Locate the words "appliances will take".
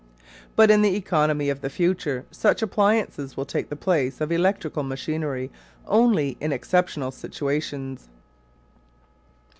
2.63-3.69